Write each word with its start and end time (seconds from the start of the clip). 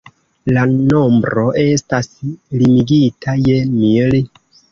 La 0.55 0.61
nombro 0.75 1.43
estas 1.65 2.09
limigita 2.61 3.37
je 3.49 3.59
mil. 3.77 4.19